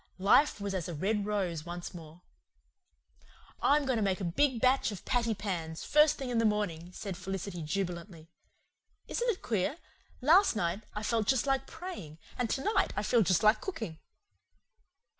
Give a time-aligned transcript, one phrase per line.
[0.17, 2.23] Life was as a red rose once more.
[3.61, 6.91] "I'm going to make a big batch of patty pans, first thing in the morning,"
[6.91, 8.31] said Felicity jubilantly.
[9.07, 9.77] "Isn't it queer?
[10.19, 13.99] Last night I felt just like praying, and tonight I feel just like cooking."